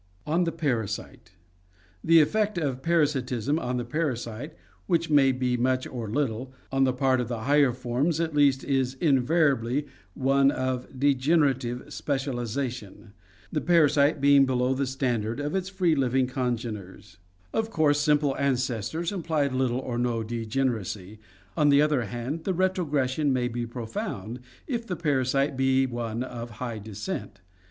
[0.25, 1.33] On the Parasite.—
[2.03, 4.55] The effect of parasitism on the parasite,
[4.87, 8.63] which may be much or little, on the part of the higher forms at least
[8.63, 9.85] is invariably
[10.15, 13.13] one of degenerative specialization,
[13.51, 17.17] the parasite being below the standard of its free living congeners.
[17.53, 21.19] Of course, simple ancestors imply little or no degeneracy;
[21.55, 26.23] on the other hand, the re trogression may be profound if the parasite be one
[26.23, 27.41] of high descent.